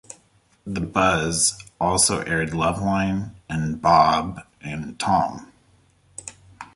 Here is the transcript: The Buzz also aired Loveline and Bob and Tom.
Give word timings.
The 0.65 0.81
Buzz 0.81 1.61
also 1.79 2.21
aired 2.23 2.53
Loveline 2.53 3.35
and 3.47 3.79
Bob 3.79 4.47
and 4.59 4.97
Tom. 4.99 5.53